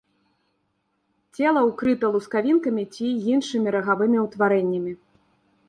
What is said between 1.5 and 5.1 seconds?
ўкрыта лускавінкамі ці іншымі рагавымі ўтварэннямі.